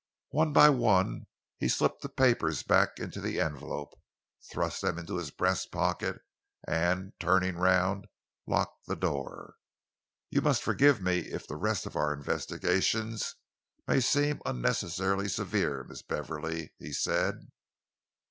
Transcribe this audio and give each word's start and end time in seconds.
One 0.31 0.51
by 0.51 0.71
one 0.71 1.27
he 1.59 1.69
slipped 1.69 2.01
the 2.01 2.09
papers 2.09 2.63
back 2.63 2.97
into 2.97 3.21
the 3.21 3.39
envelope, 3.39 3.93
thrust 4.51 4.81
them 4.81 4.97
into 4.97 5.17
his 5.17 5.29
breast 5.29 5.71
pocket, 5.71 6.23
and, 6.67 7.13
turning 7.19 7.55
round, 7.57 8.07
locked 8.47 8.87
the 8.87 8.95
door. 8.95 9.57
"You 10.31 10.41
must 10.41 10.63
forgive 10.63 11.03
me 11.03 11.19
if 11.19 11.45
the 11.47 11.55
rest 11.55 11.85
of 11.85 11.95
our 11.95 12.15
investigations 12.15 13.35
may 13.87 13.99
seem 13.99 14.41
unnecessarily 14.43 15.29
severe, 15.29 15.83
Miss 15.87 16.01
Beverley," 16.01 16.73
he 16.79 16.93
said. 16.93 17.51